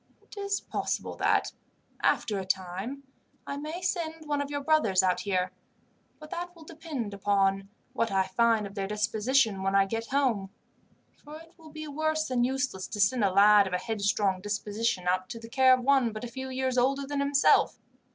[0.19, 1.51] "It is possible that,
[2.01, 3.03] after a time,
[3.45, 5.51] I may send one of your brothers out here,
[6.19, 10.49] but that will depend upon what I find of their disposition when I get home;
[11.23, 15.07] for it will be worse than useless to send a lad of a headstrong disposition
[15.07, 17.77] out to the care of one but a few years older than himself.